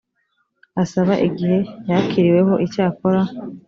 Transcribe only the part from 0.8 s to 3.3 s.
asaba igihe yakiriweho icyakora